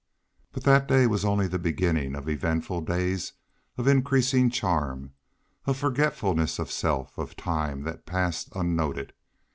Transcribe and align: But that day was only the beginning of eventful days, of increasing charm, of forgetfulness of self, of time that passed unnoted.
But 0.51 0.63
that 0.63 0.87
day 0.87 1.05
was 1.05 1.23
only 1.23 1.45
the 1.45 1.59
beginning 1.59 2.15
of 2.15 2.27
eventful 2.27 2.81
days, 2.81 3.33
of 3.77 3.87
increasing 3.87 4.49
charm, 4.49 5.13
of 5.65 5.77
forgetfulness 5.77 6.57
of 6.57 6.71
self, 6.71 7.15
of 7.19 7.35
time 7.35 7.83
that 7.83 8.07
passed 8.07 8.49
unnoted. 8.55 9.13